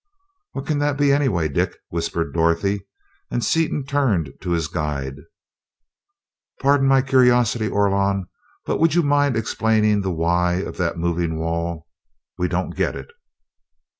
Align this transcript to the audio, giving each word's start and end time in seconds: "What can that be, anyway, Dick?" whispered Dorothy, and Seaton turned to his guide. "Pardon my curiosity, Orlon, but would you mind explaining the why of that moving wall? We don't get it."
"What 0.53 0.65
can 0.65 0.79
that 0.79 0.97
be, 0.97 1.13
anyway, 1.13 1.47
Dick?" 1.47 1.77
whispered 1.89 2.33
Dorothy, 2.33 2.87
and 3.29 3.45
Seaton 3.45 3.85
turned 3.85 4.33
to 4.41 4.49
his 4.49 4.67
guide. 4.67 5.17
"Pardon 6.59 6.87
my 6.87 7.03
curiosity, 7.03 7.69
Orlon, 7.69 8.25
but 8.65 8.79
would 8.79 8.95
you 8.95 9.03
mind 9.03 9.37
explaining 9.37 10.01
the 10.01 10.09
why 10.11 10.53
of 10.53 10.77
that 10.77 10.97
moving 10.97 11.37
wall? 11.37 11.85
We 12.39 12.47
don't 12.47 12.75
get 12.75 12.95
it." 12.95 13.11